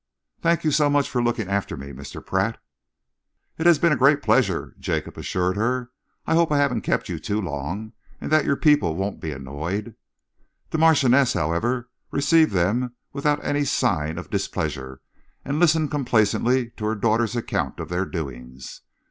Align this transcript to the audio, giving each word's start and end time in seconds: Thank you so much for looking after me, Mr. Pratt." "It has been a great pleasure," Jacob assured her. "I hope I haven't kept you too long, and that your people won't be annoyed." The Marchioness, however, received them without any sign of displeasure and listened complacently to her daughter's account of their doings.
Thank 0.41 0.63
you 0.63 0.71
so 0.71 0.89
much 0.89 1.07
for 1.11 1.21
looking 1.21 1.47
after 1.47 1.77
me, 1.77 1.89
Mr. 1.91 2.25
Pratt." 2.25 2.57
"It 3.59 3.67
has 3.67 3.77
been 3.77 3.91
a 3.91 3.95
great 3.95 4.23
pleasure," 4.23 4.73
Jacob 4.79 5.15
assured 5.15 5.55
her. 5.57 5.91
"I 6.25 6.33
hope 6.33 6.51
I 6.51 6.57
haven't 6.57 6.81
kept 6.81 7.07
you 7.07 7.19
too 7.19 7.39
long, 7.39 7.93
and 8.19 8.31
that 8.31 8.43
your 8.43 8.55
people 8.55 8.95
won't 8.95 9.21
be 9.21 9.31
annoyed." 9.31 9.93
The 10.71 10.79
Marchioness, 10.79 11.33
however, 11.33 11.87
received 12.09 12.53
them 12.53 12.95
without 13.13 13.45
any 13.45 13.63
sign 13.63 14.17
of 14.17 14.31
displeasure 14.31 15.01
and 15.45 15.59
listened 15.59 15.91
complacently 15.91 16.71
to 16.77 16.85
her 16.85 16.95
daughter's 16.95 17.35
account 17.35 17.79
of 17.79 17.89
their 17.89 18.05
doings. 18.05 18.81